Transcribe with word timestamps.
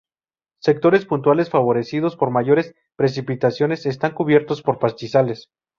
Sectores 0.63 1.05
puntuales 1.05 1.51
favorecidos 1.51 2.15
por 2.15 2.31
mayores 2.31 2.73
precipitaciones 2.95 3.85
están 3.85 4.15
cubiertos 4.15 4.63
por 4.63 4.79
pastizales. 4.79 5.51